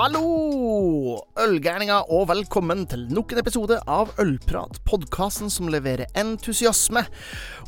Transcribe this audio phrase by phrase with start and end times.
[0.00, 4.78] Hallo, ølgærninger, og velkommen til nok en episode av Ølprat.
[4.88, 7.02] Podkasten som leverer entusiasme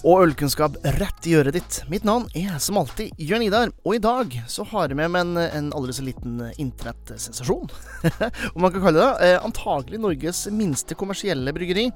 [0.01, 1.77] og ølkunnskap rett i øret ditt.
[1.93, 5.27] Mitt navn er som alltid Jørn Idar, og i dag så har jeg med meg
[5.27, 7.69] en, en aldri så liten internettsensasjon.
[8.55, 9.29] Om man kan kalle det.
[9.29, 11.91] Eh, antagelig Norges minste kommersielle bryggeri,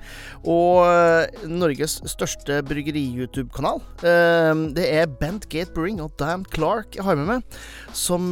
[0.44, 3.80] og eh, Norges største bryggeri-YouTube-kanal.
[4.04, 7.58] Eh, det er Bent Gate Brewing og Dan Clark jeg har med meg,
[7.96, 8.28] som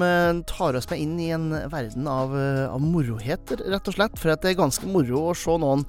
[0.50, 4.18] tar oss med inn i en verden av, eh, av moroheter, rett og slett.
[4.18, 5.84] For det er ganske moro å se noen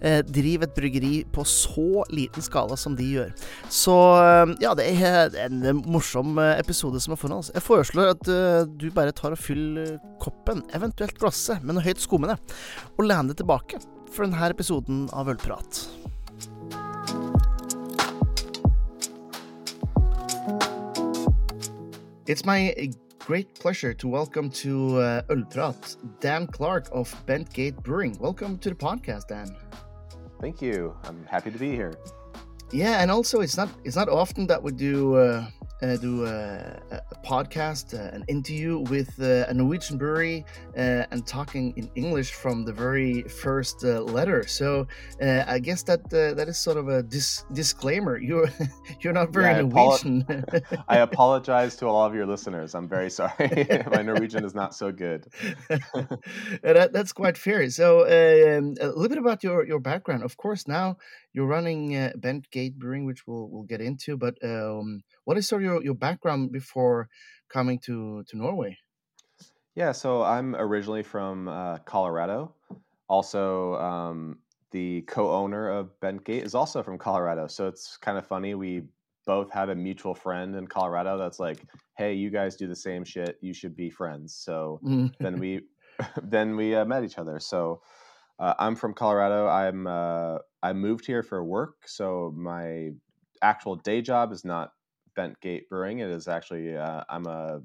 [0.00, 3.34] eh, drive et bryggeri på så liten skala som de gjør.
[3.72, 7.52] Så eh, ja, det er en morsom eh, episode som er foran oss.
[7.54, 12.02] Jeg foreslår at uh, du bare tar og fyller koppen, eventuelt glasset, med noe høyt
[12.02, 12.38] skummende,
[12.96, 13.80] og lener tilbake
[14.12, 15.86] for denne episoden av Ølprat.
[22.28, 22.74] It's my
[23.28, 25.20] great pleasure to welcome to uh,
[26.18, 28.16] Dan Clark of Bentgate Brewing.
[28.18, 29.54] Welcome to the podcast, Dan.
[30.40, 30.96] Thank you.
[31.04, 31.92] I'm happy to be here.
[32.72, 35.44] Yeah, and also it's not it's not often that we do uh,
[35.82, 40.44] uh, do a, a podcast, uh, an interview with uh, a Norwegian brewery,
[40.76, 44.46] uh, and talking in English from the very first uh, letter.
[44.46, 44.86] So
[45.22, 48.18] uh, I guess that uh, that is sort of a dis- disclaimer.
[48.18, 48.48] You're
[49.00, 50.44] you're not very Yeah, I apolo- Norwegian.
[50.88, 52.74] I apologize to all of your listeners.
[52.74, 53.66] I'm very sorry.
[53.90, 55.26] My Norwegian is not so good.
[56.62, 57.68] That, that's quite fair.
[57.70, 60.22] So, um, a little bit about your, your background.
[60.22, 60.96] Of course, now
[61.32, 64.16] you're running uh, Bent Gate Brewing, which we'll we'll get into.
[64.16, 67.08] But um, what is sort of your, your background before
[67.48, 68.78] coming to, to Norway?
[69.74, 72.54] Yeah, so I'm originally from uh, Colorado.
[73.08, 74.40] Also, um,
[74.70, 77.46] the co-owner of Bentgate is also from Colorado.
[77.46, 78.54] So it's kind of funny.
[78.54, 78.88] We
[79.24, 81.64] both had a mutual friend in Colorado that's like,
[81.96, 83.38] "Hey, you guys do the same shit.
[83.40, 85.12] You should be friends." So Mm.
[85.22, 85.68] then we
[86.22, 87.38] then we uh, met each other.
[87.40, 87.82] So
[88.38, 89.48] uh, I'm from Colorado.
[89.48, 91.76] I'm uh, I moved here for work.
[91.86, 92.90] So my
[93.42, 94.72] actual day job is not
[95.16, 95.98] Bent Gate Brewing.
[95.98, 97.60] It is actually uh, I'm a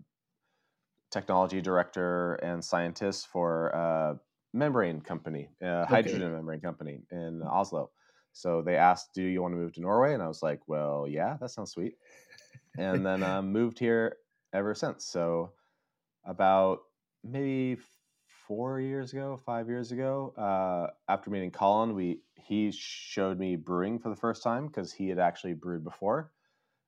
[1.11, 4.19] technology director and scientist for a
[4.53, 7.91] membrane company, a hydrogen membrane company in Oslo.
[8.31, 11.07] So they asked, "Do you want to move to Norway?" And I was like, "Well,
[11.07, 11.93] yeah, that sounds sweet."
[12.77, 14.17] And then um, moved here
[14.53, 15.05] ever since.
[15.05, 15.51] So
[16.25, 16.79] about
[17.23, 17.79] maybe
[18.47, 23.99] four years ago, five years ago, uh, after meeting Colin, we he showed me brewing
[23.99, 26.33] for the first time because he had actually brewed before.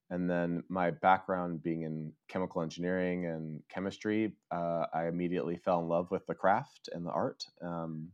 [0.10, 5.88] And then my background being in chemical engineering and chemistry, uh, I immediately fell in
[5.88, 7.46] love with the craft and the art.
[7.62, 8.12] Um,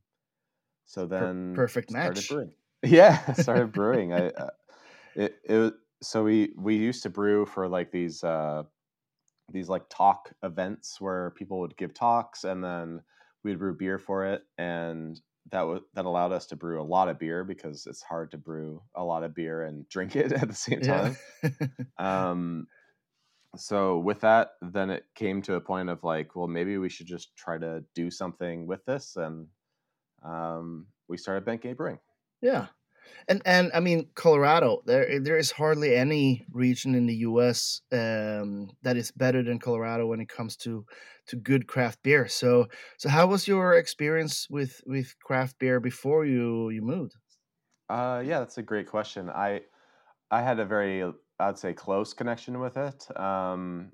[0.85, 2.27] so then perfect started match.
[2.27, 2.53] brewing.
[2.83, 4.11] Yeah, started brewing.
[4.13, 4.49] I uh,
[5.15, 5.71] it it was
[6.01, 8.63] so we we used to brew for like these uh
[9.51, 13.01] these like talk events where people would give talks and then
[13.43, 15.19] we'd brew beer for it and
[15.51, 18.37] that was that allowed us to brew a lot of beer because it's hard to
[18.37, 20.81] brew a lot of beer and drink it at the same Yeah.
[20.81, 21.17] time
[21.97, 22.67] um
[23.57, 27.07] so with that then it came to a point of like well maybe we should
[27.07, 29.47] just try to do something with this and
[30.23, 31.99] um we started Bentgate Brewing.
[32.41, 32.67] yeah.
[33.27, 37.81] And and I mean Colorado, there there is hardly any region in the U.S.
[37.91, 40.85] Um, that is better than Colorado when it comes to
[41.27, 42.27] to good craft beer.
[42.27, 42.67] So
[42.97, 47.15] so how was your experience with with craft beer before you you moved?
[47.89, 49.29] Uh, yeah, that's a great question.
[49.29, 49.61] I
[50.31, 51.03] I had a very
[51.39, 53.17] I'd say close connection with it.
[53.19, 53.93] Um,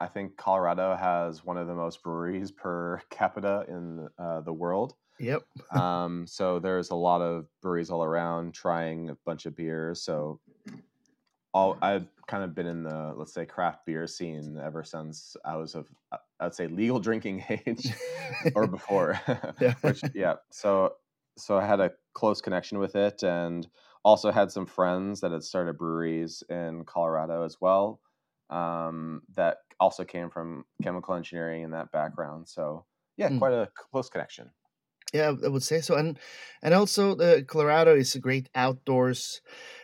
[0.00, 4.94] I think Colorado has one of the most breweries per capita in uh, the world.
[5.20, 5.42] Yep.
[5.70, 10.02] Um, so there's a lot of breweries all around trying a bunch of beers.
[10.02, 10.40] So
[11.52, 15.56] all I've kind of been in the let's say craft beer scene ever since I
[15.56, 17.92] was of uh, I'd say legal drinking age
[18.54, 19.20] or before.
[19.58, 19.74] Yeah.
[19.80, 20.96] Which yeah, so
[21.36, 23.66] so I had a close connection with it and
[24.04, 28.00] also had some friends that had started breweries in Colorado as well.
[28.48, 32.48] Um, that also came from chemical engineering and that background.
[32.48, 33.38] So yeah, Mm.
[33.38, 34.50] quite a close connection.
[35.12, 36.18] Yeah, I would say so, and
[36.62, 39.40] and also the Colorado is a great outdoors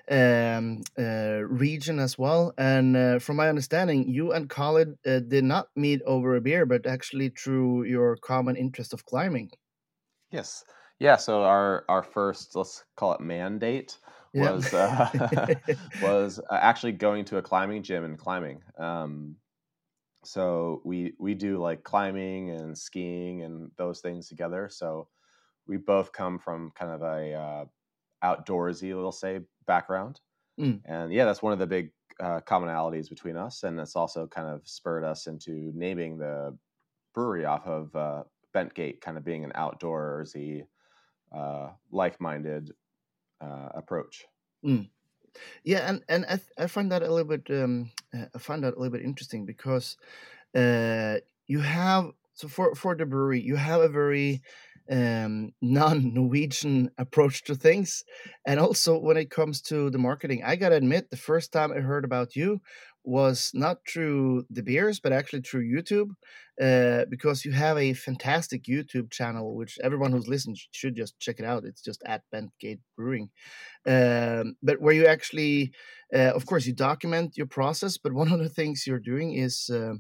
[0.09, 2.55] um, uh, region as well.
[2.57, 6.65] And uh, from my understanding, you and Colin uh, did not meet over a beer,
[6.65, 9.51] but actually through your common interest of climbing.
[10.31, 10.65] Yes.
[10.99, 11.17] Yeah.
[11.17, 13.99] So our our first let's call it mandate
[14.33, 14.53] Yeah.
[14.57, 15.11] was uh,
[16.01, 18.63] was uh, actually going to a climbing gym and climbing.
[18.79, 19.37] Um,
[20.25, 24.69] so we we do like climbing and skiing and those things together.
[24.71, 25.09] So
[25.67, 27.65] we both come from kind of a uh,
[28.25, 30.21] outdoorsy, we'll say, background.
[30.59, 30.81] Mm.
[30.85, 31.91] And yeah, that's one of the big
[32.21, 36.57] uh, commonalities between us, and it's also kind of spurred us into naming the
[37.15, 38.23] brewery off of uh,
[38.53, 40.67] Bent Gate, kind of being an outdoorsy,
[41.35, 42.73] uh, like-minded
[43.41, 44.25] uh, approach.
[44.65, 44.89] Mm.
[45.65, 48.75] Yeah, and and I, I find that a little bit um, uh, I find that
[48.75, 49.99] a little bit interesting because
[50.55, 51.17] uh,
[51.47, 54.43] you have so for for the brewery you have a very
[54.91, 58.05] um, non-Norwegian approach to things,
[58.47, 61.81] and also when it comes to the marketing, I gotta admit the first time I
[61.81, 62.61] heard about you
[63.07, 66.11] was not through the beers, but actually through YouTube,
[66.61, 71.39] uh, because you have a fantastic YouTube channel, which everyone who's listened should just check
[71.39, 71.65] it out.
[71.65, 73.31] It's just at Bentgate Brewing,
[73.87, 75.73] um, but where you actually,
[76.13, 77.97] uh, of course, you document your process.
[77.97, 79.95] But one of the things you're doing is uh,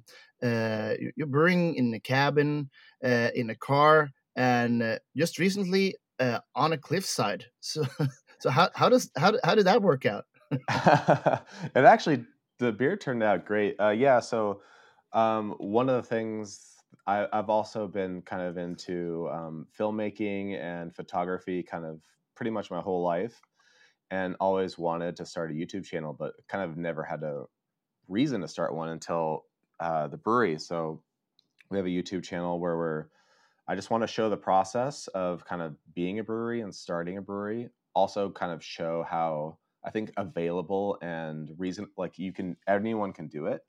[0.44, 2.70] uh you're brewing in a cabin,
[3.04, 5.96] uh, in a car, and uh, just recently
[6.54, 7.46] on a cliffside.
[7.60, 7.84] So,
[8.38, 10.26] so how how does how how did that work out?
[10.50, 12.24] it actually
[12.58, 13.76] the beer turned out great.
[13.80, 14.60] Uh, yeah, so
[15.12, 20.94] um, one of the things I, have also been kind of into um, filmmaking and
[20.94, 22.00] photography, kind of
[22.34, 23.40] pretty much my whole life,
[24.10, 27.44] and always wanted to start a YouTube channel, but kind of never had a
[28.08, 29.44] reason to start one until
[29.80, 30.58] uh, the brewery.
[30.58, 31.02] So
[31.70, 33.06] we have a YouTube channel where we're
[33.68, 37.18] I just want to show the process of kind of being a brewery and starting
[37.18, 37.68] a brewery.
[37.94, 43.28] Also, kind of show how I think available and reason like you can anyone can
[43.28, 43.62] do it.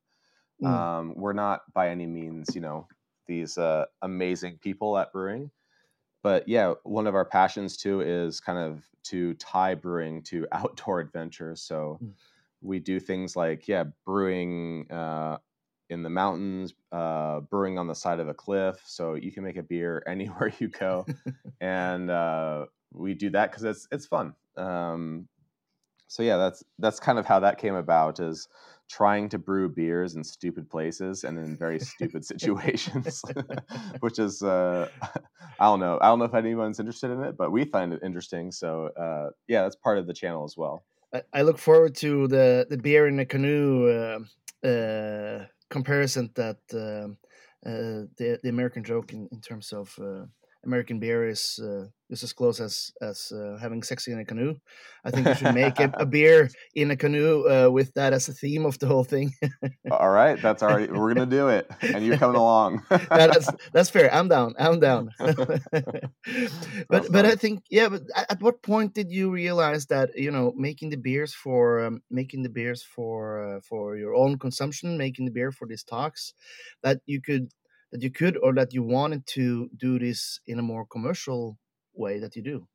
[0.61, 0.67] Mm.
[0.67, 2.87] Um, we're not by any means, you know,
[3.27, 5.51] these uh, amazing people at brewing,
[6.23, 10.99] but yeah, one of our passions too is kind of to tie brewing to outdoor
[10.99, 11.61] adventures.
[11.61, 12.11] So mm.
[12.61, 15.37] we do things like yeah, brewing uh,
[15.89, 18.81] in the mountains, uh, brewing on the side of a cliff.
[18.85, 21.05] So you can make a beer anywhere you go,
[21.61, 24.33] and uh, we do that because it's it's fun.
[24.55, 25.27] Um,
[26.07, 28.47] so yeah, that's that's kind of how that came about is
[28.89, 33.21] trying to brew beers in stupid places and in very stupid situations,
[33.99, 34.87] which is uh,
[35.59, 35.99] I don't know.
[36.01, 38.51] I don't know if anyone's interested in it, but we find it interesting.
[38.51, 40.83] So uh, yeah, that's part of the channel as well.
[41.33, 47.17] I, look forward to the the beer in a canoe uh, uh comparison that um,
[47.65, 50.25] uh, the the American joke in, in terms of uh,
[50.65, 54.55] American beer is uh, is as close as as uh, having sex in a canoe.
[55.03, 58.27] I think you should make a, a, beer in a canoe uh, with that as
[58.29, 59.33] a theme of the whole thing.
[59.91, 60.91] all right, that's all right.
[60.97, 62.83] We're gonna do it, and you're coming along.
[62.89, 64.13] that's that's fair.
[64.13, 64.55] I'm down.
[64.59, 65.11] I'm down.
[65.19, 67.89] but but I think yeah.
[67.89, 72.01] But at what point did you realize that you know making the beers for um,
[72.09, 76.33] making the beers for uh, for your own consumption, making the beer for these talks,
[76.83, 77.51] that you could
[77.91, 81.57] that you could or that you wanted to do this in a more commercial
[81.93, 82.67] way that you do?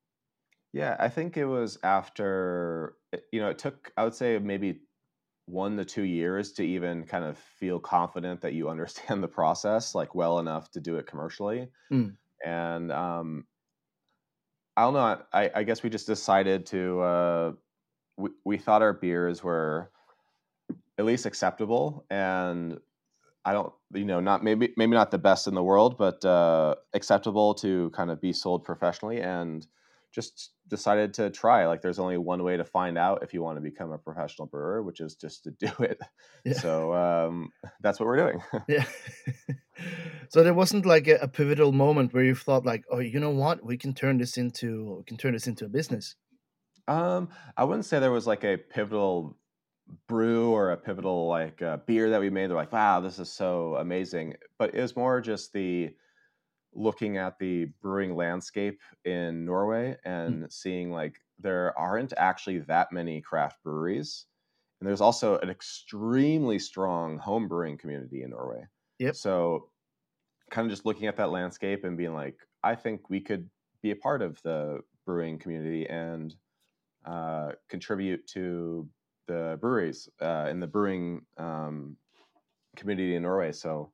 [0.73, 4.81] Yeah, I think it was after, eh, you know, it took, I would say, maybe
[5.47, 9.95] one to two years to even kind of feel confident that you understand the process
[9.95, 11.69] like well enough to do it commercially.
[11.93, 12.17] Mm.
[12.45, 13.45] And um,
[14.77, 17.53] I don't know, I, I guess we just decided to, uh,
[18.17, 19.91] we, we thought our beers were
[20.99, 22.79] at least acceptable and
[23.45, 26.77] I don't, you know, not maybe maybe not the best in the world, but uh,
[26.95, 29.67] acceptable to kind of be sold professionally, and
[30.13, 31.67] just decided to try.
[31.67, 34.47] Like, there's only one way to find out if you want to become a professional
[34.47, 36.01] brewer, which is just to do it.
[36.45, 36.55] Yeah.
[36.55, 37.51] So um,
[37.81, 38.43] that's what we're doing.
[38.69, 38.85] yeah.
[40.29, 43.31] so there wasn't like a, a, pivotal moment where you thought, like, oh, you know
[43.31, 46.17] what, we can turn this into we can turn this into a business.
[46.89, 49.37] Um, I wouldn't say there was like a pivotal
[50.09, 53.31] brew or a pivotal like uh, beer that we made they're like wow this is
[53.31, 55.91] so amazing but it was more just the
[56.75, 60.11] looking at the brewing landscape in norway hmm.
[60.11, 60.53] and mm.
[60.53, 64.27] seeing like there aren't actually that many craft breweries
[64.81, 68.65] and there's also an extremely strong home brewing community in norway
[68.99, 69.69] yep so
[70.51, 73.49] kind of just looking at that landscape and being like i think we could
[73.83, 76.35] be a part of the brewing community and
[77.05, 78.89] uh, contribute to
[79.27, 81.97] the breweries uh, in the brewing um,
[82.77, 83.53] community in Norway.
[83.53, 83.93] So,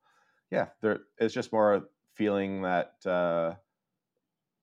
[0.51, 3.55] yeah, there it's just more feeling that uh,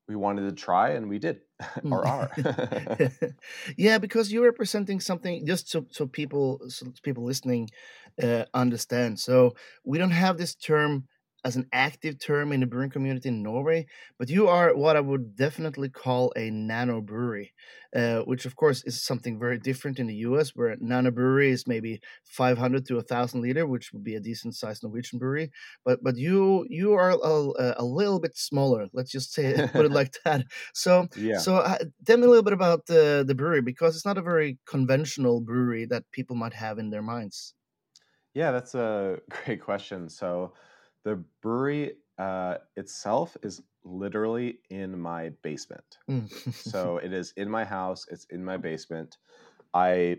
[0.09, 1.41] we wanted to try and we did
[1.91, 2.31] or are.
[3.77, 7.71] yeah, because you're representing something just so so people so people listening
[8.23, 9.19] uh, understand.
[9.19, 9.55] So
[9.85, 11.09] we don't have this term
[11.47, 13.87] as an active term in the brewing community in Norway,
[14.19, 17.55] but you are what I would definitely call a nano brewery,
[17.95, 21.51] uh, which of course is something very different in the US, where a nano brewery
[21.51, 25.51] is maybe 500 to 1,000 liter, which would be a decent sized Norwegian brewery.
[25.85, 28.89] But but you you are a, a little bit smaller.
[28.93, 30.47] Let's just say put it like that.
[30.75, 31.45] So yeah.
[31.45, 34.23] So uh, tell me a little bit about the the brewery because it's not a
[34.23, 37.55] very conventional brewery that people might have in their minds.
[38.35, 40.09] Yeah, that's a great question.
[40.09, 40.55] So
[41.07, 45.99] the brewery uh, itself is literally in my basement.
[46.11, 46.29] Mm.
[46.53, 48.07] so it is in my house.
[48.11, 49.17] It's in my basement.
[49.73, 50.17] I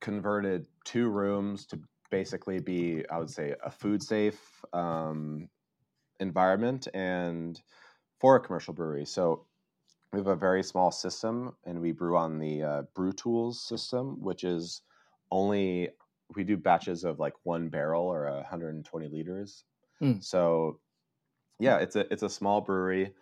[0.00, 1.78] converted two rooms to
[2.10, 4.40] basically be, I would say, a food safe
[4.72, 5.48] um,
[6.18, 7.62] environment and
[8.18, 9.04] for a commercial brewery.
[9.04, 9.46] So
[10.12, 14.20] we have a very small system, and we brew on the uh, Brew Tools system,
[14.20, 14.82] which is
[15.30, 15.90] only
[16.34, 19.62] we do batches of like one barrel or 120 liters.
[20.02, 20.22] Mm.
[20.22, 20.80] So
[21.58, 23.12] yeah, it's a it's a small brewery.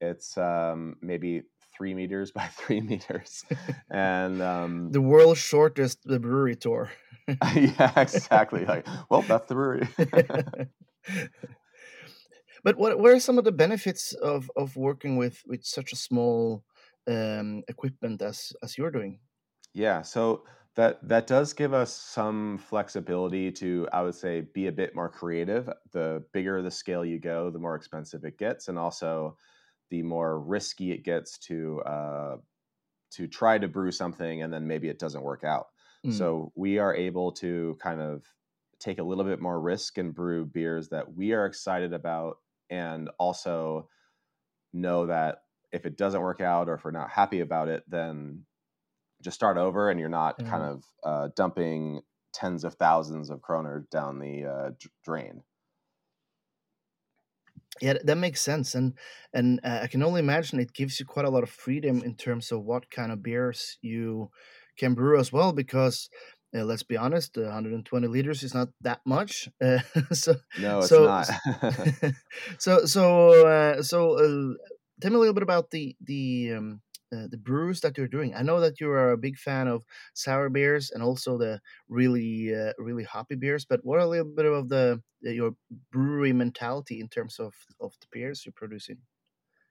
[0.00, 1.42] It's um, maybe
[1.76, 3.44] three meters by three meters,
[3.90, 6.90] and um, the world's shortest brewery tour.
[7.54, 8.64] yeah, exactly.
[8.64, 9.88] Like, well, that's the brewery.
[12.64, 15.96] but what what are some of the benefits of of working with with such a
[15.96, 16.64] small
[17.06, 19.20] um, equipment as as you're doing?
[19.74, 20.42] Yeah, so
[20.76, 25.08] that that does give us some flexibility to, I would say, be a bit more
[25.08, 25.68] creative.
[25.92, 29.36] The bigger the scale you go, the more expensive it gets, and also
[29.90, 32.36] the more risky it gets to uh,
[33.12, 35.66] to try to brew something and then maybe it doesn't work out.
[36.06, 36.12] Mm.
[36.12, 38.22] So we are able to kind of
[38.78, 42.38] take a little bit more risk and brew beers that we are excited about
[42.70, 43.88] and also
[44.72, 48.44] know that if it doesn't work out or if we're not happy about it, then
[49.22, 50.48] just start over and you're not mm.
[50.48, 52.00] kind of uh, dumping
[52.32, 54.70] tens of thousands of kroner down the uh,
[55.04, 55.42] drain
[57.80, 58.94] yeah that makes sense and
[59.32, 62.14] and uh, i can only imagine it gives you quite a lot of freedom in
[62.14, 64.30] terms of what kind of beers you
[64.78, 66.08] can brew as well because
[66.56, 69.48] uh, let's be honest, uh, 120 liters is not that much.
[69.62, 69.78] Uh,
[70.12, 71.28] so no, it's so, not.
[72.58, 74.54] so so uh, so uh,
[75.00, 76.80] tell me a little bit about the the um,
[77.12, 78.34] uh, the brews that you're doing.
[78.34, 82.54] I know that you are a big fan of sour beers and also the really
[82.54, 83.64] uh, really hoppy beers.
[83.64, 85.52] But what a little bit of the uh, your
[85.90, 89.02] brewery mentality in terms of of the beers you're producing?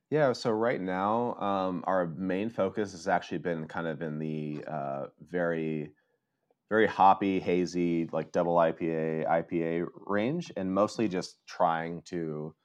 [0.09, 4.63] Yeah, so right now, um, our main focus has actually been kind of in the
[4.67, 5.93] uh, very,
[6.69, 12.55] very hoppy, hazy, like double IPA, IPA range, and mostly just trying to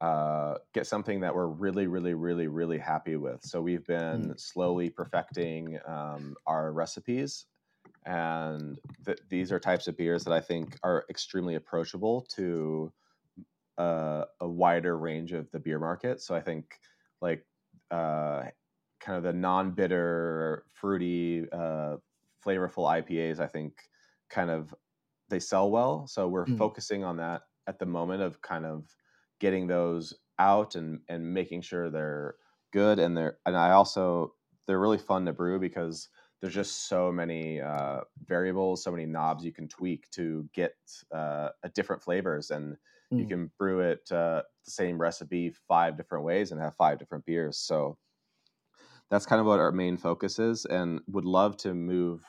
[0.00, 3.42] uh, get something that we're really, really, really, really happy with.
[3.42, 4.40] So we've been mm.
[4.40, 7.46] slowly perfecting um, our recipes,
[8.04, 12.92] and th- these are types of beers that I think are extremely approachable to
[13.78, 16.20] uh, a wider range of the beer market.
[16.20, 16.78] So I think
[17.20, 17.44] like
[17.90, 18.44] uh,
[19.00, 21.96] kind of the non-bitter, fruity, uh,
[22.44, 23.40] flavorful IPAs.
[23.40, 23.74] I think
[24.30, 24.74] kind of
[25.28, 26.06] they sell well.
[26.06, 26.58] So we're mm.
[26.58, 28.86] focusing on that at the moment of kind of
[29.44, 32.36] getting those out and and making sure they're
[32.72, 34.32] good and they're and I also
[34.66, 36.08] they're really fun to brew because
[36.40, 40.74] there's just so many uh, variables, so many knobs you can tweak to get
[41.14, 42.76] uh, different flavors, and
[43.12, 43.18] mm.
[43.18, 47.26] you can brew it uh, the same recipe five different ways and have five different
[47.26, 47.58] beers.
[47.58, 47.98] So
[49.10, 52.22] that's kind of what our main focus is, and would love to move.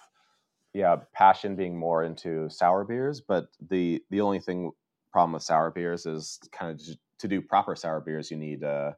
[0.74, 4.72] Yeah, passion being more into sour beers, but the the only thing
[5.14, 8.92] problem with sour beers is kind of to do proper sour beers, you need uh,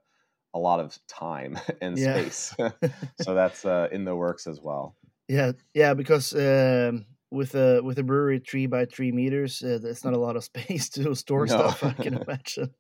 [0.54, 2.14] a lot of time and yeah.
[2.14, 2.56] space.
[3.22, 4.96] so that's uh, in the works as well.
[5.28, 10.06] Yeah, yeah, because um, with a with a brewery three by three meters, uh, there's
[10.06, 11.58] not a lot of space to store no.
[11.58, 11.84] stuff.
[11.84, 12.74] I can imagine.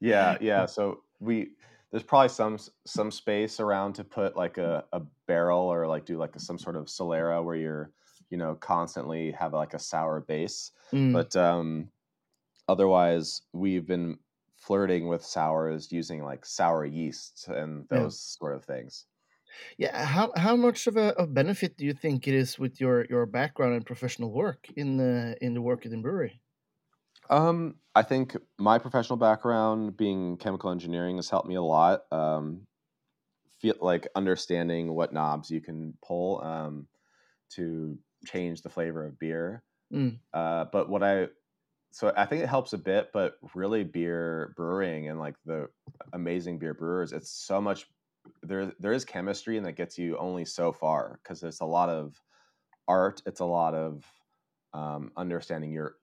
[0.00, 0.66] yeah, yeah.
[0.66, 1.50] So we
[1.94, 6.18] there's probably some some space around to put like a, a barrel or like do
[6.18, 7.92] like a, some sort of solera where you're
[8.30, 11.12] you know constantly have like a sour base, mm.
[11.12, 11.88] but um
[12.66, 14.18] otherwise we've been
[14.66, 18.38] flirting with sours using like sour yeasts and those yeah.
[18.38, 19.06] sort of things
[19.78, 23.04] yeah how how much of a of benefit do you think it is with your
[23.10, 26.40] your background and professional work in the in the work in the brewery
[27.30, 32.66] um i think my professional background being chemical engineering has helped me a lot um
[33.60, 36.86] feel like understanding what knobs you can pull um
[37.50, 40.18] to change the flavor of beer mm.
[40.32, 41.28] uh, but what I
[41.94, 45.68] so I think it helps a bit, but really beer brewing and like the
[46.12, 47.86] amazing beer brewers, it's so much
[48.42, 51.88] there there is chemistry and that gets you only so far because it's a lot
[51.88, 52.20] of
[52.88, 54.04] art, it's a lot of
[54.72, 55.94] um, understanding your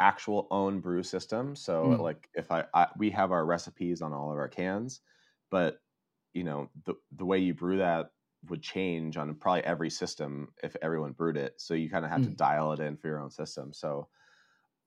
[0.00, 1.54] actual own brew system.
[1.54, 2.00] So mm.
[2.00, 5.00] like if I, I we have our recipes on all of our cans,
[5.48, 5.78] but
[6.34, 8.10] you know the the way you brew that
[8.48, 11.54] would change on probably every system if everyone brewed it.
[11.58, 12.30] So you kind of have mm.
[12.30, 13.72] to dial it in for your own system.
[13.72, 14.08] So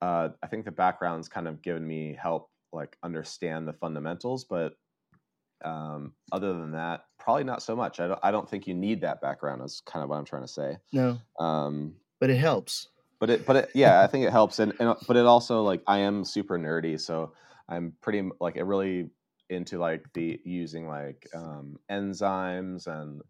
[0.04, 4.74] uh, I think the background's kind of given me help like understand the fundamentals, but
[5.64, 8.02] um, other than that, probably not so much.
[8.02, 9.64] I don't, I don't think you need that background.
[9.64, 10.78] Is kind of what I'm trying to say.
[10.92, 11.20] No.
[11.40, 12.90] Um, but it helps.
[13.22, 15.82] but it but it, yeah, I think it helps, and, and but it also like
[15.88, 17.32] I am super nerdy, so
[17.70, 19.10] I'm pretty like it really
[19.50, 23.22] into like the using like um, enzymes and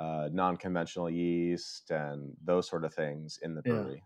[0.00, 4.02] uh, non-conventional yeast and those sort of things in the brewery.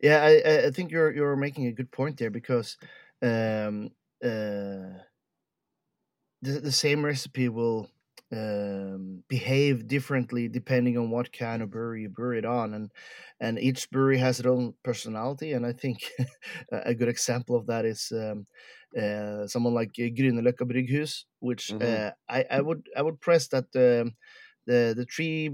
[0.00, 2.76] Yeah, I, I- think you're you're making a good point there because
[3.22, 3.90] um,
[4.22, 5.00] uh,
[6.42, 7.88] the the same recipe will
[8.32, 12.92] um, behave differently depending on what kind of brewery you brew it on, and
[13.40, 15.52] and each brewery has its own personality.
[15.52, 16.10] And I think
[16.72, 18.46] a good example of that is um,
[19.00, 21.80] uh, someone like Grünerløkka Brygghus, which Mhm.
[21.80, 24.16] uh, I I would I would press that um,
[24.66, 25.50] the the three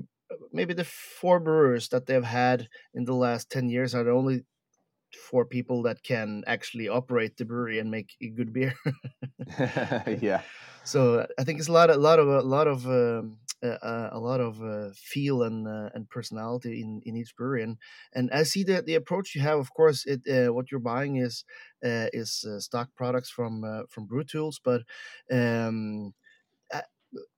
[0.52, 4.44] maybe the four brewers that they've had in the last 10 years are the only
[5.12, 8.74] four people that can actually operate the brewery and make a good beer.
[10.20, 10.42] yeah,
[10.84, 14.08] so I think it's a lot, a lot of a lot of um, uh, uh,
[14.12, 17.62] a lot of uh, feel and uh, and personality in, in each brewery.
[17.62, 17.78] And
[18.12, 21.16] and I see that the approach you have, of course, it uh, what you're buying
[21.16, 21.44] is
[21.84, 24.82] uh, is uh, stock products from uh, from Brew Tools, but
[25.30, 26.14] um,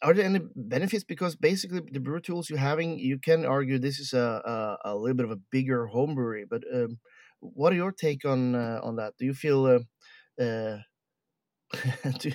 [0.02, 1.04] are there any benefits?
[1.04, 4.96] Because basically, the brew tools you're having, you can argue this is a a, a
[4.96, 6.44] little bit of a bigger home brewery.
[6.48, 6.98] But um,
[7.40, 9.14] what are your take on uh, on that?
[9.18, 10.78] Do you feel uh, uh,
[12.18, 12.30] do,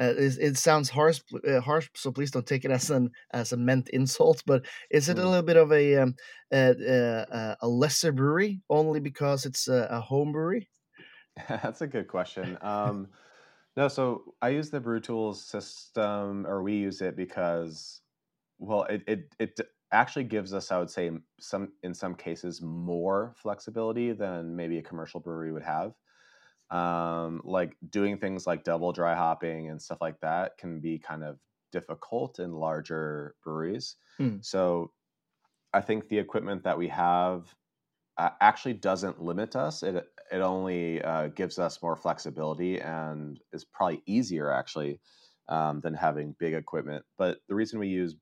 [0.00, 3.52] uh, it, it sounds harsh, uh, harsh, so please don't take it as an as
[3.52, 4.42] a meant insult.
[4.46, 5.28] But is it a Mm.
[5.28, 6.14] little bit of a um,
[6.52, 10.68] uh, uh, a lesser brewery only because it's a, a home brewery?
[11.48, 12.58] that's a good question.
[12.60, 13.08] Um,
[13.76, 18.02] no, so I use the Brew Tools system, or we use it because,
[18.58, 19.60] well, it it it
[19.92, 21.10] actually gives us, I would say,
[21.40, 25.94] some in some cases more flexibility than maybe a commercial brewery would have.
[26.70, 31.24] Um, like doing things like double dry hopping and stuff like that can be kind
[31.24, 31.40] of
[31.72, 33.96] difficult in larger breweries.
[34.20, 34.40] Mm.
[34.40, 34.92] So
[35.72, 37.54] I think the equipment that we have
[38.18, 39.82] uh, actually doesn't limit us.
[39.82, 45.00] It it only uh, gives us more flexibility and is probably easier actually
[45.48, 47.04] um, than having big equipment.
[47.18, 48.16] But the reason we use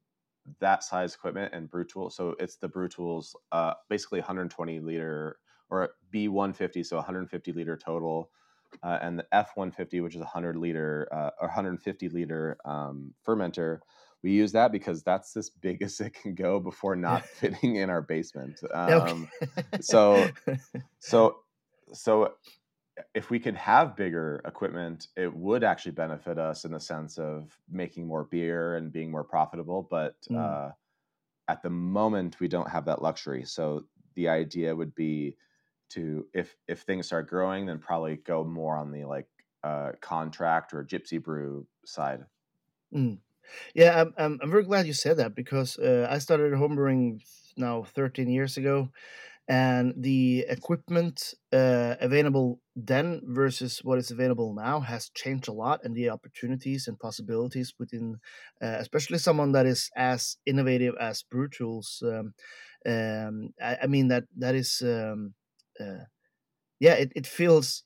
[0.60, 5.38] that size equipment and Brew Tool, so it's the Brew Tools, uh, basically 120 liter
[5.70, 8.30] or B150, so 150 liter total,
[8.82, 13.80] uh, and the F150, which is 100 liter uh, or 150 liter um, fermenter.
[14.22, 17.90] We use that because that's as big as it can go before not fitting in
[17.90, 18.58] our basement.
[18.72, 19.28] Um,
[19.80, 20.28] so
[20.98, 21.36] so
[21.92, 22.34] so
[23.14, 27.60] if we could have bigger equipment it would actually benefit us in the sense of
[27.68, 30.38] making more beer and being more profitable but Mm.
[30.38, 30.70] uh,
[31.48, 35.36] at the moment we don't have that luxury so the idea would be
[35.90, 39.28] to if if things start growing then probably go more on the like
[39.64, 42.26] uh, contract or gypsy brew side
[42.94, 43.20] Mm.
[43.74, 47.22] Yeah, I'm, I'm I'm very glad you said that because uh, I started homebrewing
[47.56, 48.90] now 13 years ago,
[49.48, 55.80] and the equipment uh, available then versus what is available now has changed a lot,
[55.84, 58.16] and the opportunities and possibilities within,
[58.62, 62.02] uh, especially someone that is as innovative as Brew Tools.
[62.04, 62.34] Um,
[62.86, 65.34] um, I, I mean that that is, um,
[65.80, 66.04] uh,
[66.80, 67.84] yeah, it, it feels.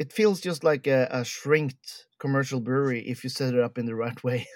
[0.00, 3.86] It feels just like a, a shrinked commercial brewery if you set it up in
[3.86, 4.48] the right way.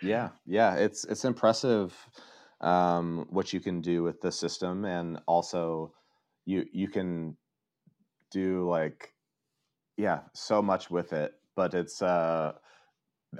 [0.00, 2.08] Yeah, yeah, it's it's impressive
[2.62, 5.94] um, what you can do with the system, and also
[6.44, 7.36] you you can
[8.30, 9.14] do like
[9.96, 11.34] yeah so much with it.
[11.56, 12.54] But it's uh,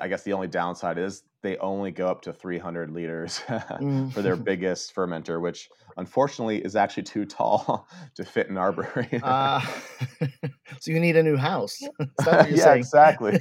[0.01, 3.41] I guess the only downside is they only go up to 300 liters
[3.81, 4.13] Mm.
[4.13, 9.21] for their biggest fermenter, which unfortunately is actually too tall to fit in our brewery.
[9.23, 9.83] Ah,
[10.81, 11.81] so you need a new house.
[12.01, 12.85] Is that what you're yeah, saying?
[12.85, 13.39] exactly.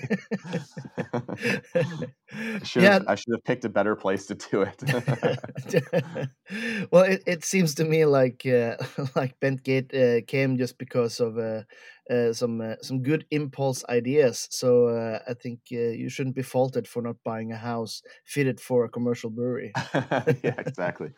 [2.34, 2.94] I should yeah.
[2.94, 4.82] have I should have picked a better place to do it.
[6.92, 8.78] well, it, it seems to me like uh,
[9.16, 11.64] like Bentgate uh, came just because of uh,
[12.10, 14.48] uh, some uh, some good impulse ideas.
[14.52, 18.60] So uh, I think uh, you shouldn't be faulted for not buying a house fitted
[18.60, 19.74] for a commercial brewery.
[19.94, 21.12] yeah, exactly.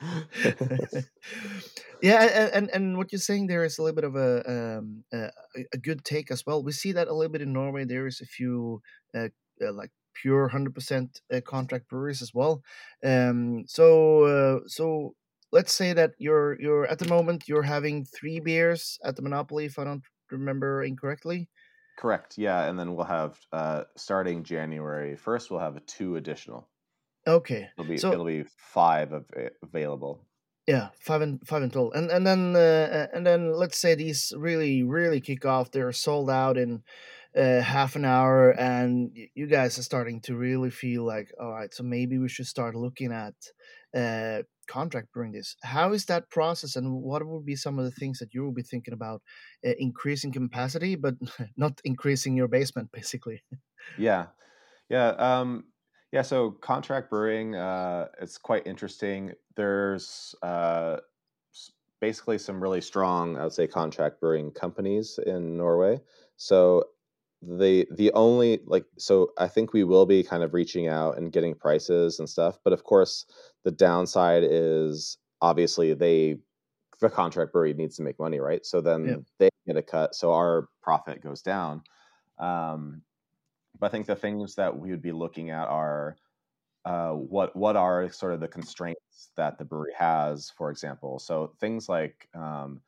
[2.02, 5.30] yeah, and and what you're saying there is a little bit of a um, a,
[5.58, 6.64] a- a good take as well.
[6.64, 7.86] We see that a little bit in Norway.
[7.86, 8.82] There is a few
[9.16, 9.30] uh,
[9.62, 12.62] uh, like pure hundred percent uh, contract breweries as well.
[13.04, 15.16] Um, so uh, so
[15.52, 19.66] let's say that you're you're at the moment you're having three beers at the Monopoly,
[19.66, 21.50] if I don't remember incorrectly.
[21.98, 22.38] Correct.
[22.38, 25.52] Yeah, and then we'll have uh, starting January first.
[25.52, 26.70] We'll have a two additional.
[27.26, 29.30] Okay, It'll be so it'll be five av-
[29.62, 30.26] available.
[30.68, 34.34] Yeah, five and five and total, and and then uh, and then let's say these
[34.36, 35.72] really really kick off.
[35.72, 36.84] They're sold out in
[37.38, 41.74] uh, half an hour, and you guys are starting to really feel like, all right,
[41.74, 43.34] so maybe we should start looking at
[43.98, 45.56] uh, contract brewing this.
[45.64, 48.54] How is that process, and what would be some of the things that you will
[48.54, 49.22] be thinking about
[49.66, 51.16] uh, increasing capacity, but
[51.58, 53.44] not increasing your basement, basically?
[53.98, 54.28] Yeah,
[54.90, 55.66] yeah, um,
[56.12, 56.22] yeah.
[56.22, 59.34] So contract brewing, uh, it's quite interesting.
[59.56, 60.98] There's uh,
[62.00, 66.02] basically some really strong, I would say, contract brewing companies in Norway.
[66.36, 66.84] So
[67.46, 71.32] the the only like so I think we will be kind of reaching out and
[71.32, 73.26] getting prices and stuff, but of course
[73.64, 76.38] the downside is obviously they
[77.02, 78.66] the contract brewery needs to make money, right?
[78.66, 79.20] So then yep.
[79.40, 81.82] they get a cut, so our profit goes down.
[82.40, 83.02] Um,
[83.80, 86.16] but I think the things that we would be looking at are
[86.86, 91.20] uh, what what are sort of the constraints that the brewery has, for example.
[91.20, 92.82] So things like um,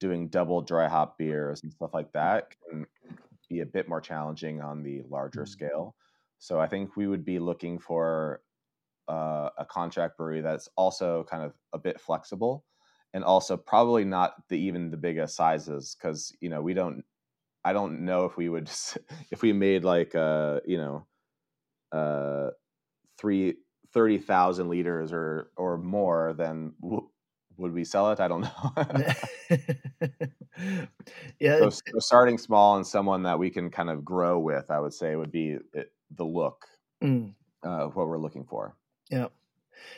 [0.00, 2.86] doing double dry hop beers and stuff like that can
[3.50, 5.50] be a bit more challenging on the larger mm-hmm.
[5.50, 5.94] scale.
[6.38, 8.40] So I think we would be looking for
[9.08, 12.64] uh, a contract brewery that's also kind of a bit flexible,
[13.12, 17.04] and also probably not the even the biggest sizes because you know we don't.
[17.62, 18.70] I don't know if we would
[19.30, 21.06] if we made like uh you know
[21.92, 22.50] uh
[23.18, 23.56] three
[23.92, 26.72] thirty thousand liters or or more, then
[27.60, 28.20] would we sell it?
[28.20, 28.72] I don't know.
[31.38, 34.80] yeah, so, so, starting small and someone that we can kind of grow with, I
[34.80, 36.66] would say, would be it, the look
[37.02, 37.32] mm.
[37.62, 38.76] uh, what we're looking for.
[39.10, 39.26] Yeah,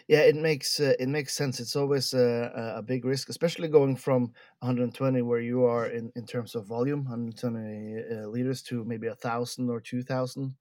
[0.09, 1.61] yeah, it makes uh, it makes sense.
[1.61, 6.27] It's always a, a big risk, especially going from 120 where you are in, in
[6.27, 10.55] terms of volume, 120 uh, liters to maybe a thousand or two thousand.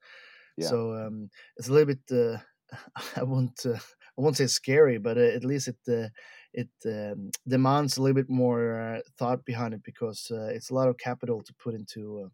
[0.57, 0.67] Yeah.
[0.67, 2.11] So um, it's a little bit.
[2.11, 2.37] Uh,
[3.15, 3.65] I won't.
[3.65, 3.79] Uh,
[4.17, 6.09] I won't say scary, but uh, at least it uh,
[6.53, 10.97] it um, demands a little bit more thought behind it because it's a lot of
[10.97, 12.29] capital to put into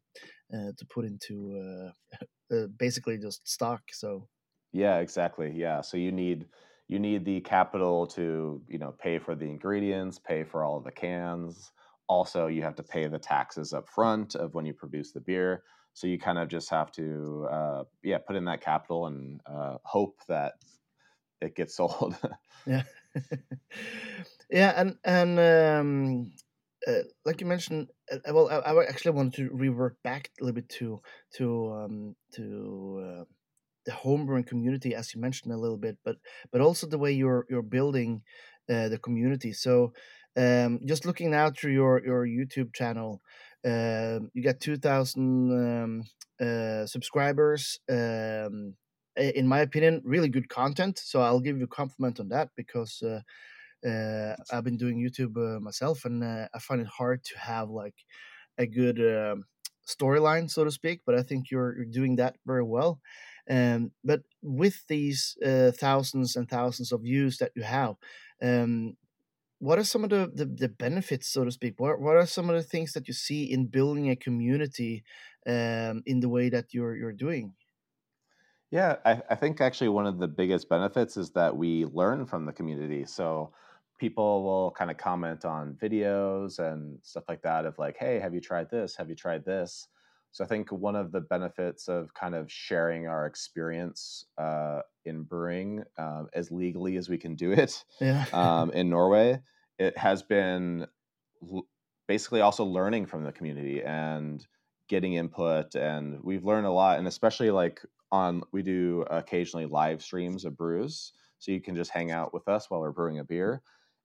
[0.52, 1.92] to put into
[2.78, 3.82] basically just stock.
[3.92, 4.28] So
[4.72, 5.52] yeah, exactly.
[5.56, 6.48] Yeah, so you need
[6.88, 10.84] you need the capital to you know pay for the ingredients, pay for all of
[10.84, 11.72] the cans.
[12.08, 15.64] Also, you have to pay the taxes up front of when you produce the beer
[15.98, 19.78] so you kind of just have to uh, yeah put in that capital and uh,
[19.84, 20.54] hope that
[21.42, 22.16] it gets sold
[22.66, 22.84] yeah
[24.50, 26.32] yeah and and um,
[26.88, 30.56] uh, like you mentioned uh, well I, I, actually wanted to revert back a little
[30.56, 31.02] bit to
[31.36, 33.24] to um, to uh,
[33.86, 36.18] the homebrewing community as you mentioned a little bit but
[36.52, 38.22] but also the way you're you're building
[38.70, 39.94] uh, the community so
[40.36, 43.22] um, just looking now through your your youtube channel
[43.66, 46.04] um, you got 2,000 um,
[46.40, 47.80] uh, subscribers.
[47.90, 48.76] Um,
[49.18, 51.00] in my opinion, really good content.
[51.04, 53.22] So I'll give you a compliment on that because uh,
[53.88, 57.70] uh, I've been doing YouTube uh, myself, and uh, I find it hard to have
[57.70, 57.96] like
[58.58, 59.46] a good um,
[59.88, 61.02] storyline, so to speak.
[61.06, 63.00] But I think you're you're doing that very well.
[63.50, 67.96] Um, but with these uh, thousands and thousands of views that you have,
[68.42, 68.98] um,
[69.60, 71.76] what are some of the, the, the, benefits, so to speak?
[71.78, 75.04] What, what are some of the things that you see in building a community
[75.48, 77.54] um, in the way that you're, you're doing?
[78.72, 82.46] Yeah, I, I think actually one of the biggest benefits is that we learn from
[82.46, 83.06] the community.
[83.06, 83.54] So
[83.98, 88.34] people will kind of comment on videos and stuff like that of like, hey, have
[88.34, 88.96] you tried this?
[88.96, 89.88] Have you tried this?
[90.32, 95.24] So I think one of the benefits of kind of sharing our experience uh, in
[95.24, 98.26] brewing um, as legally as we can do it yeah.
[98.34, 99.42] um, in Norway,
[99.80, 100.86] it has been
[101.42, 101.68] l-
[102.08, 104.46] basically also learning from the community and
[104.90, 105.76] getting input.
[105.76, 110.58] And we've learned a lot, and especially like on we do occasionally live streams of
[110.58, 113.62] brews, so you can just hang out with us while we're brewing a beer.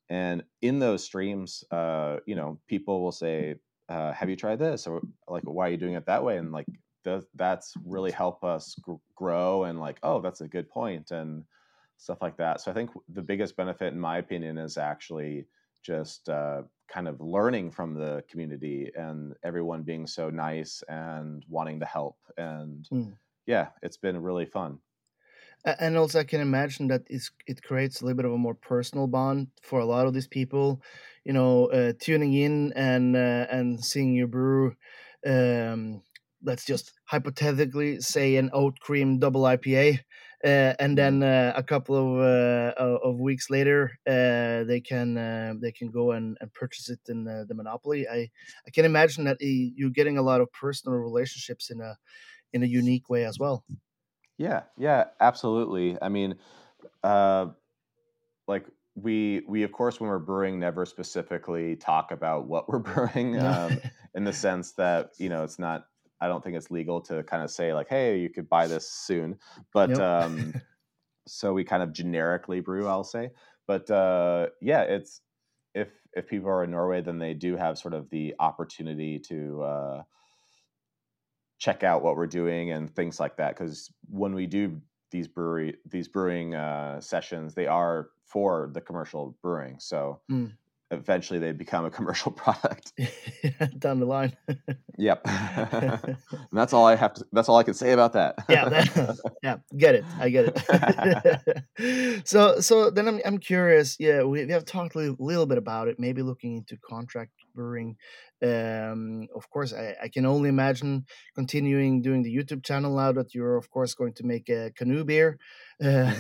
[0.09, 3.57] And in those streams, uh, you know, people will say,
[3.89, 6.53] uh, "Have you tried this?" or like, "Why are you doing it that way?" And
[6.53, 6.67] like,
[7.35, 11.45] that's really help us gr- grow and like oh that's a good point and
[11.97, 15.47] stuff like that so i think the biggest benefit in my opinion is actually
[15.83, 21.81] just uh, kind of learning from the community and everyone being so nice and wanting
[21.81, 23.13] to help and mm.
[23.47, 24.79] Yeah it's been really fun
[25.65, 29.07] and also i can imagine that it creates a little bit of a more personal
[29.07, 30.83] bond for a lot of these people
[31.25, 34.75] you know uh, tuning in and uh, and seeing your brew
[35.27, 36.03] um,
[36.45, 40.01] let's just hypothetically say an oat cream double IPA,
[40.45, 41.57] uh, and then mm-hmm.
[41.57, 46.13] uh, a couple of uh, of weeks later, uh, they can uh, they can go
[46.13, 48.07] and, and purchase it in the, the monopoly.
[48.09, 48.31] I
[48.67, 51.97] I can imagine that you're getting a lot of personal relationships in a
[52.53, 53.65] in a unique way as well.
[54.39, 55.97] Yeah, yeah, absolutely.
[56.01, 56.37] I mean,
[57.03, 57.47] uh,
[58.49, 63.39] like we we of course when we're brewing never specifically talk about what we're brewing
[63.39, 63.81] um,
[64.15, 65.87] in the sense that you know it's not
[66.23, 68.89] I don't think it's legal to kind of say like, hey, you could buy this
[68.89, 69.39] soon.
[69.75, 69.99] But yep.
[69.99, 70.55] um,
[71.27, 73.31] so we kind of generically brew, I'll say.
[73.67, 75.21] but uh, yeah, it's
[75.75, 79.63] if if people are in Norway, then they do have sort of the opportunity to
[79.63, 80.03] uh,
[81.63, 83.55] check out what we're doing and things like that.
[83.55, 84.81] Because when we do
[85.13, 89.77] these brewery these brewing uh, sessions, they are for the commercial brewing.
[89.79, 90.53] So Mm.
[90.93, 92.93] Eventually they become a commercial product.
[93.79, 94.37] Down the line.
[94.99, 95.23] yep.
[95.27, 96.17] and
[96.53, 97.25] that's all I have to.
[97.33, 98.37] That's all I can say about that.
[98.49, 100.05] yeah, that, yeah, get it.
[100.21, 100.55] I get
[101.79, 102.29] it.
[102.29, 103.97] so, so then I'm I'm curious.
[103.99, 105.99] Yeah, we, we have talked a little, little bit about it.
[105.99, 107.97] Maybe looking into contract brewing.
[108.43, 113.35] Um, of course, I, I can only imagine continuing doing the YouTube channel now that
[113.35, 115.39] you're of course going to make a canoe beer.
[115.83, 116.13] Uh,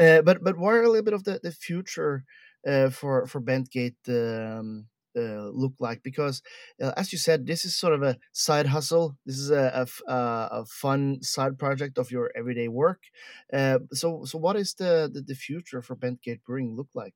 [0.00, 2.24] uh, but but what are a little bit of the the future
[2.68, 3.96] uh, for for Bentgate?
[4.08, 6.42] Um, uh, look like because
[6.80, 10.10] uh, as you said this is sort of a side hustle this is a, a,
[10.10, 13.04] uh, a fun side project of your everyday work
[13.52, 17.14] uh, so so what is the, the the future for bentgate brewing look like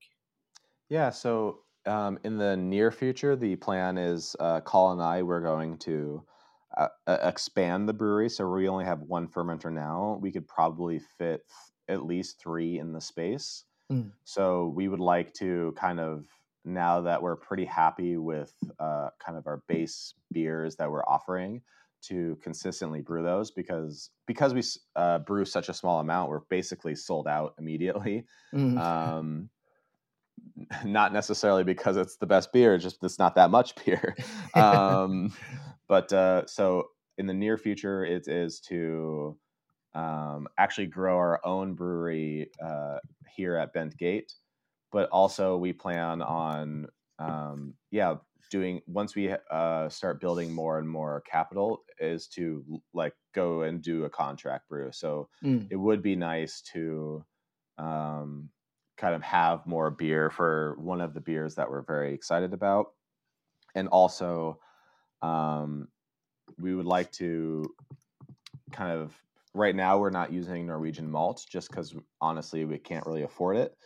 [0.88, 5.40] Yeah, so um, in the near future, the plan is uh, Colin and I, we're
[5.40, 6.24] going to
[7.06, 8.28] expand the brewery.
[8.28, 10.18] So we only have one fermenter now.
[10.20, 11.42] We could probably fit
[11.88, 13.64] at least three in the space.
[13.92, 14.10] Mm.
[14.24, 16.26] So we would like to kind of,
[16.64, 21.62] now that we're pretty happy with uh, kind of our base beers that we're offering,
[22.02, 24.62] to consistently brew those because because we
[24.96, 28.78] uh, brew such a small amount, we're basically sold out immediately Mm.
[28.78, 29.50] um,
[30.84, 34.16] not necessarily because it's the best beer, just it's not that much beer.
[34.54, 35.32] um,
[35.88, 39.36] but uh, so in the near future, it is to
[39.94, 44.34] um, actually grow our own brewery uh, here at Bent Gate.
[44.90, 48.16] But also, we plan on, um, yeah,
[48.50, 53.82] doing once we uh, start building more and more capital, is to like go and
[53.82, 54.92] do a contract brew.
[54.92, 55.68] So Mm.
[55.70, 57.24] it would be nice to
[57.78, 58.50] um,
[58.98, 62.92] kind of have more beer for one of the beers that we're very excited about.
[63.74, 64.60] And also,
[65.22, 65.88] um,
[66.58, 67.74] we would like to
[68.72, 69.14] kind of,
[69.54, 73.76] right now, we're not using Norwegian malt just because honestly, we can't really afford it.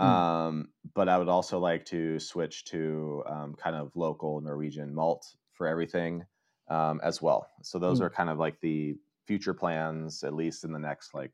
[0.00, 0.24] Mm.
[0.36, 5.24] Um, but I would also like to switch to um, kind of local Norwegian malt
[5.52, 6.26] for everything
[6.68, 7.48] um, as well.
[7.62, 8.02] So those Mm.
[8.02, 11.32] are kind of like the future plans, at least in the next like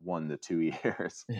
[0.00, 1.26] one to two years.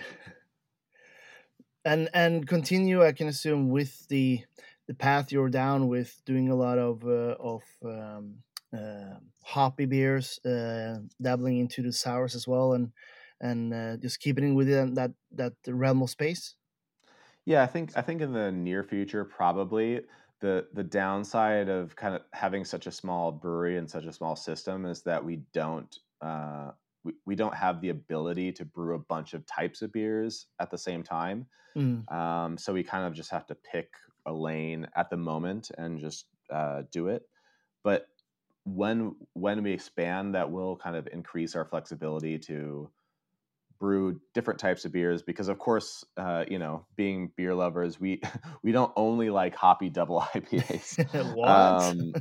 [1.84, 4.44] and and continue i can assume with the
[4.86, 8.42] the path you're down with doing a lot of uh, of um,
[8.76, 12.92] uh, hoppy beers uh, dabbling into the sours as well and
[13.40, 16.56] and uh, just keeping it within that that realm of space
[17.44, 20.02] Yeah, I think I think in the near future, probably
[20.40, 24.36] the the downside of kind of having such a small brewery and such a small
[24.36, 26.72] system is that we don't uh,
[27.04, 30.70] we, we don't have the ability to brew a bunch of types of beers at
[30.70, 31.46] the same time.
[31.76, 33.94] Mm, Um, so we kind of just have to pick
[34.26, 37.24] a lane at the moment and just uh, do it.
[37.84, 38.08] But
[38.66, 42.90] when when we expand, that will kind of increase our flexibility to
[43.78, 48.20] brew different types of beers because of course uh, you know being beer lovers we
[48.62, 50.98] we don't only like hoppy double ipas
[51.46, 52.12] um,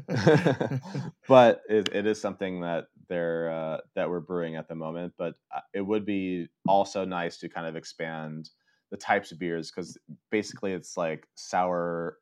[1.27, 5.35] but it, it is something that they're uh, that we're brewing at the moment but
[5.55, 8.49] uh, it would be also nice to kind of expand
[8.91, 9.97] the types of beers because
[10.31, 12.17] basically it's like sour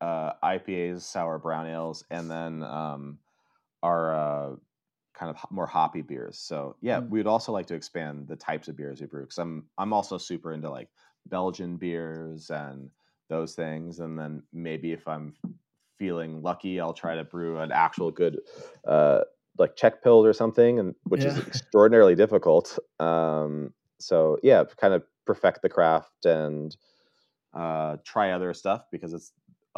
[0.00, 3.18] uh, ipas sour brown ales and then um,
[3.82, 4.56] our uh,
[5.14, 6.38] kind of more hoppy beers.
[6.38, 7.10] So yeah, Mm.
[7.10, 10.18] we'd also like to expand the types of beers we brew because I'm I'm also
[10.18, 10.88] super into like
[11.26, 12.90] Belgian beers and
[13.28, 13.98] those things.
[14.00, 15.34] And then maybe if I'm
[15.98, 18.38] feeling lucky, I'll try to brew an actual good
[18.86, 19.20] uh,
[19.58, 22.78] like Czech pils or something, and which is extraordinarily difficult.
[23.00, 26.76] Um, so yeah, kind of perfect the craft and
[27.52, 29.32] uh, try other stuff because it's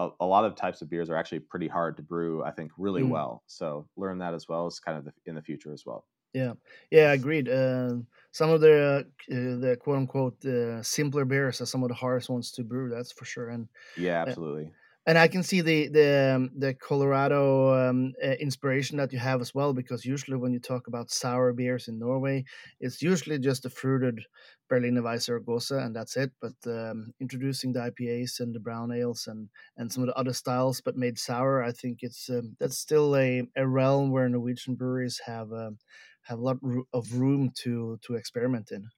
[0.06, 2.44] a, a lot of types of beers are actually pretty hard to brew.
[2.44, 3.16] I think really Mm.
[3.16, 3.42] well.
[3.46, 6.06] So learn that as well as kind of the, in the future as well.
[6.32, 6.54] Yeah,
[6.92, 7.48] yeah, agreed.
[7.48, 7.96] Uh,
[8.30, 12.30] some of the uh, the quote unquote uh, simpler beers are some of the hardest
[12.30, 12.88] ones to brew.
[12.88, 13.48] That's for sure.
[13.48, 14.72] And Yeah, Uh, absolutely.
[15.06, 19.40] And I can see the the um, the Colorado um, uh, inspiration that you have
[19.40, 22.44] as well, because usually when you talk about sour beers in Norway,
[22.80, 24.24] it's usually just the fruited
[24.68, 26.32] Berliner Weisse or Gose, and that's it.
[26.40, 30.32] But um, introducing the IPAs and the brown ales and and some of the other
[30.34, 34.74] styles, but made sour, I think it's um, that's still a, a realm where Norwegian
[34.76, 35.78] breweries have um,
[36.22, 36.58] have a lot
[36.92, 38.90] of room to to experiment in.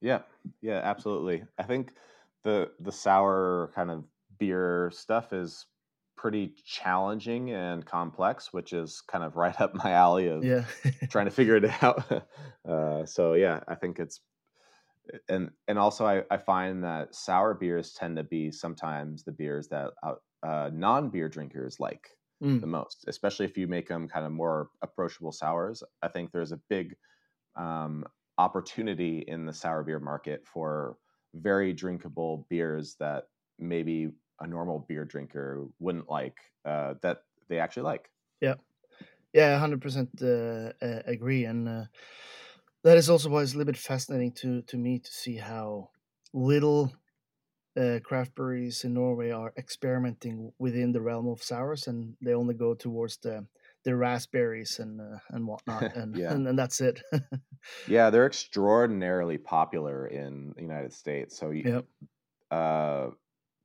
[0.00, 0.22] Yeah,
[0.60, 1.46] yeah, absolutely.
[1.58, 1.94] I think
[2.42, 4.04] the the sour kind of
[4.38, 5.66] beer stuff is
[6.16, 10.66] pretty challenging and complex, which is kind of right up my alley of Yeah,
[11.10, 12.28] trying to figure it out.
[12.68, 14.20] uh, so yeah, I think it's
[15.28, 19.68] and and also I, I find that sour beers tend to be sometimes the beers
[19.68, 19.92] that
[20.42, 22.60] uh, non beer drinkers like Mm.
[22.60, 25.82] the most, especially if you make them kind of more approachable sours.
[26.02, 26.96] I think there's a big
[27.56, 28.06] um,
[28.38, 30.98] opportunity in the sour beer market for
[31.34, 33.26] very drinkable beers that
[33.58, 38.10] maybe a normal beer drinker wouldn't like uh, that they actually like.
[38.40, 38.56] Yeah,
[39.34, 40.72] yeah, hundred percent uh,
[41.06, 41.84] agree, and uh,
[42.84, 45.90] that is also why it's a little bit fascinating to to me to see how
[46.32, 46.94] little
[47.76, 52.54] uh, craft breweries in Norway are experimenting within the realm of sours, and they only
[52.54, 53.48] go towards the
[53.84, 56.30] the raspberries and uh, and whatnot, and, Yeah.
[56.30, 57.02] and and that's it.
[57.86, 61.36] Yeah, they're extraordinarily popular in the United States.
[61.38, 61.86] So you, yep.
[62.50, 63.10] uh,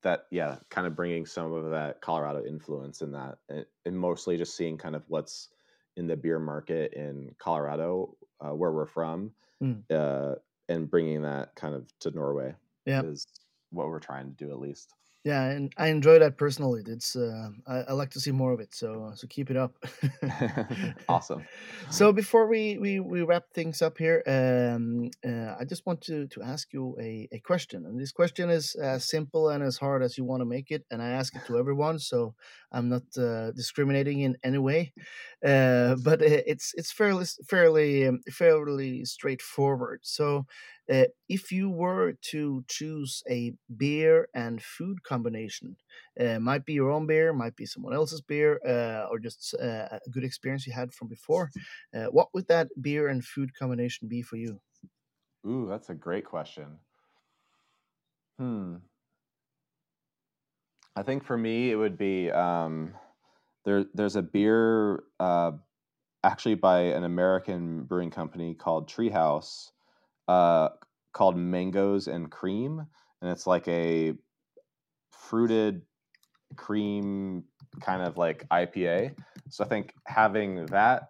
[0.04, 4.38] that yeah, kind of bringing some of that Colorado influence in that, and, and mostly
[4.38, 5.50] just seeing kind of what's
[5.98, 9.84] in the beer market in Colorado, uh, where we're from, Mm.
[9.92, 10.36] uh,
[10.70, 13.12] and bringing that kind of to Norway Yep.
[13.12, 13.28] is
[13.72, 14.96] what we're trying to do at least.
[15.24, 16.82] Yeah, and I enjoy that personally.
[16.86, 19.76] It's uh, I, I like to see more of it, so so keep it up.
[21.08, 21.46] awesome.
[21.92, 26.28] So before we, we, we wrap things up here, um, uh, I just want to,
[26.28, 27.86] to ask you a, a question.
[27.86, 30.86] And this question is as simple and as hard as you want to make it.
[30.90, 32.34] And I ask it to everyone, so
[32.72, 34.94] I'm not uh, discriminating in any way.
[35.46, 40.00] Uh, but uh, it's it's fairly fairly um, fairly straightforward.
[40.04, 40.46] So
[41.30, 45.78] if you were to choose a beer and food combination,
[46.20, 50.00] uh, might be your own beer, might be someone else's beer, uh, or just uh,
[50.06, 51.52] a good experience you had from before.
[51.94, 54.62] Uh, what would that beer and food combination be for you?
[55.46, 56.80] Ooh, that's a great question.
[58.38, 58.84] Hmm.
[60.96, 62.96] I think for me it would be um,
[63.66, 63.86] there.
[63.94, 65.54] There's a beer uh,
[66.24, 69.72] actually by an American brewing company called Treehouse
[70.28, 70.70] uh,
[71.14, 72.86] called Mangoes and Cream,
[73.22, 74.14] and it's like a
[75.12, 75.82] fruited
[76.56, 77.44] cream
[77.80, 79.16] kind of like IPA.
[79.50, 81.10] So I think having that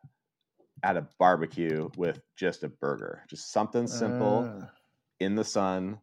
[0.83, 4.69] at a barbecue with just a burger, just something simple Ah,
[5.19, 5.99] in the sun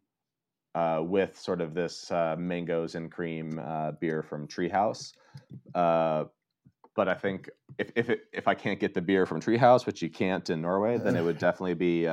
[0.75, 5.13] uh, with sort of this uh, mangoes and cream uh, beer from Treehouse.
[5.75, 6.25] Uh,
[6.95, 10.01] but I think if if it, if I can't get the beer from Treehouse, which
[10.01, 12.07] you can't in Norway, then it would definitely be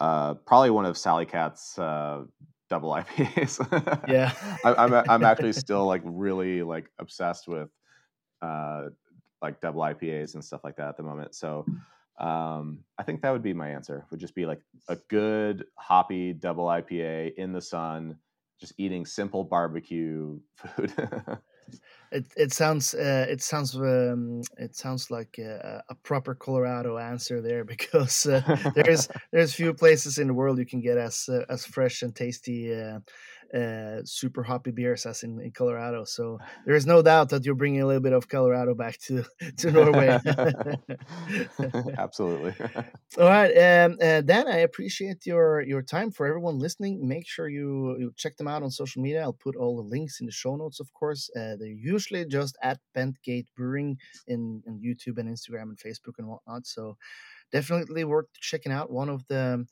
[0.00, 2.24] uh, probably one of Salikatt's uh,
[2.68, 3.58] double IPAs.
[4.08, 4.32] Yeah.
[4.64, 7.68] I, I'm I'm actually still like really like obsessed with
[8.42, 8.88] uh,
[9.42, 11.34] like double IPAs and stuff like that at the moment.
[11.34, 11.64] So
[12.18, 14.06] um, I think that would be my answer.
[14.10, 18.18] Would just be like a good hoppy double IPA in the sun,
[18.60, 20.92] just eating simple barbecue food.
[22.12, 27.40] it it sounds uh, it sounds um, it sounds like a, a proper Colorado answer
[27.40, 28.40] there because uh,
[28.74, 32.14] there's there's few places in the world you can get as uh, as fresh and
[32.14, 32.72] tasty
[33.54, 36.04] uh, super hoppy beers as in, in Colorado.
[36.04, 39.24] So there is no doubt that you're bringing a little bit of Colorado back to
[39.58, 40.18] to Norway.
[41.98, 42.54] Absolutely.
[43.18, 46.10] All right, um, uh, Dan, I appreciate your your time.
[46.10, 49.22] For everyone listening, make sure you, you check them out on social media.
[49.22, 51.30] I'll put all the links in the show notes, of course.
[51.36, 56.28] Uh, they're usually just at Bentgate Brewing in, in YouTube and Instagram and Facebook and
[56.28, 56.66] whatnot.
[56.66, 56.96] So
[57.52, 58.90] definitely worth checking out.
[58.90, 59.66] One of the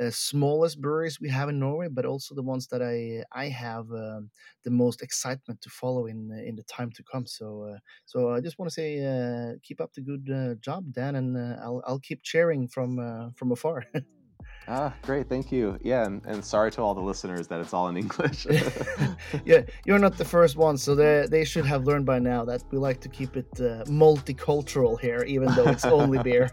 [0.00, 3.86] uh, smallest breweries we have in Norway, but also the ones that I I have
[3.92, 4.30] um,
[4.64, 7.26] the most excitement to follow in in the time to come.
[7.26, 10.92] So uh, so I just want to say uh, keep up the good uh, job,
[10.92, 13.84] Dan, and uh, I'll I'll keep cheering from uh, from afar.
[14.68, 15.28] ah, great.
[15.28, 15.78] Thank you.
[15.82, 18.46] Yeah, and, and sorry to all the listeners that it's all in English.
[19.44, 22.62] yeah, you're not the first one, so they they should have learned by now that
[22.70, 26.50] we like to keep it uh, multicultural here, even though it's only beer.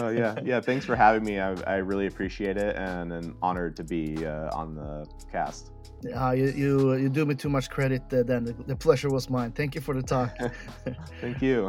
[0.00, 0.60] oh yeah, yeah.
[0.60, 1.40] Thanks for having me.
[1.40, 5.72] I, I really appreciate it, and an honored to be uh, on the cast.
[6.14, 8.44] Ah, you, you you do me too much credit, uh, Dan.
[8.44, 9.52] The, the pleasure was mine.
[9.52, 10.36] Thank you for the talk.
[11.20, 11.68] Thank you.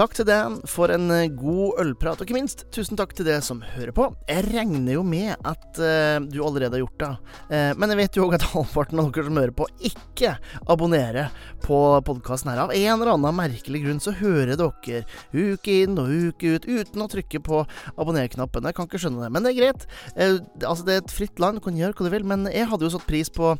[0.00, 3.42] Takk til Dan for en eh, god ølprat, og ikke minst tusen takk til deg
[3.44, 4.06] som hører på.
[4.30, 7.10] Jeg regner jo med at uh, du allerede har gjort det,
[7.50, 10.30] uh, men jeg vet jo òg at halvparten av dere som hører på, ikke
[10.72, 11.28] abonnerer
[11.60, 12.62] på podkasten her.
[12.62, 15.02] Av en eller annen merkelig grunn så hører dere
[15.36, 17.60] uke inn og uke ut uten å trykke på
[17.92, 18.70] abonner-knappen.
[18.70, 19.86] Jeg kan ikke skjønne det, men det er greit.
[20.16, 22.70] Uh, altså, det er et fritt land, du kan gjøre hva du vil, men jeg
[22.72, 23.52] hadde jo satt pris på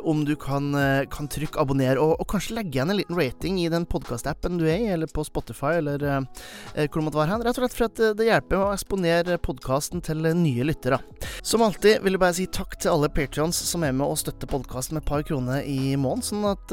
[0.00, 0.72] om du kan,
[1.12, 4.64] kan trykke abonner, og, og kanskje legge igjen en liten rating i den podkastappen du
[4.64, 7.44] er i, eller på Spotify Spotify eller eh, hvor det måtte være hen.
[7.44, 10.98] Rett og slett for at det hjelper med å eksponere podkasten til nye lyttere.
[11.42, 14.50] Som alltid vil jeg bare si takk til alle patrions som er med og støtter
[14.50, 16.72] podkasten med et par kroner i måneden, sånn at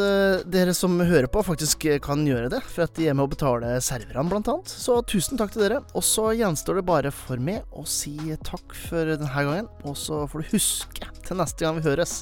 [0.51, 2.61] dere som hører på, faktisk kan gjøre det.
[2.71, 4.71] For at de er med å betale serverne, blant annet.
[4.71, 5.81] Så tusen takk til dere.
[5.97, 9.69] Og så gjenstår det bare for meg å si takk for denne gangen.
[9.87, 12.21] Og så får du huske til neste gang vi høres,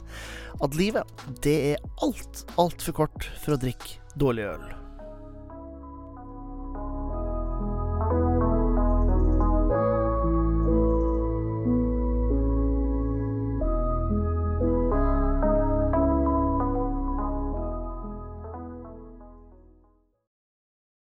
[0.60, 1.08] at livet,
[1.46, 4.79] det er alt, altfor kort for å drikke dårlig øl.